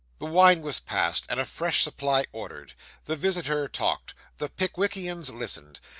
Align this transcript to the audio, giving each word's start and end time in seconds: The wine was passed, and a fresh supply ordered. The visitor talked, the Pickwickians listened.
The 0.17 0.25
wine 0.25 0.63
was 0.63 0.79
passed, 0.79 1.27
and 1.29 1.39
a 1.39 1.45
fresh 1.45 1.83
supply 1.83 2.25
ordered. 2.31 2.73
The 3.05 3.15
visitor 3.15 3.67
talked, 3.67 4.15
the 4.39 4.49
Pickwickians 4.49 5.29
listened. 5.29 5.79